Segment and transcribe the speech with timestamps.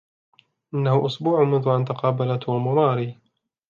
[0.73, 3.17] إنه أسبوع منذ أن تقابل توم وماري